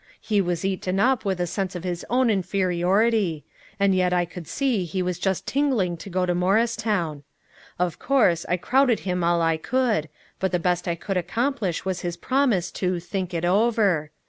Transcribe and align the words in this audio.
He 0.19 0.41
was 0.41 0.65
eaten 0.65 0.99
up 0.99 1.25
with 1.25 1.39
a 1.39 1.45
sense 1.45 1.75
of 1.75 1.83
his 1.83 2.03
own 2.09 2.31
inferiority. 2.31 3.45
And 3.79 3.93
yet 3.93 4.11
I 4.13 4.25
could 4.25 4.47
see 4.47 4.83
he 4.83 5.03
was 5.03 5.19
just 5.19 5.45
tingling 5.45 5.95
to 5.97 6.09
go 6.09 6.25
to 6.25 6.33
Morristown. 6.33 7.21
Of 7.77 7.99
course, 7.99 8.43
I 8.49 8.57
crowded 8.57 9.01
him 9.01 9.23
all 9.23 9.43
I 9.43 9.57
could, 9.57 10.09
but 10.39 10.51
the 10.51 10.57
best 10.57 10.87
I 10.87 10.95
could 10.95 11.17
accomplish 11.17 11.85
was 11.85 12.01
his 12.01 12.17
promise 12.17 12.71
to 12.81 12.99
"think 12.99 13.31
it 13.31 13.45
over." 13.45 14.09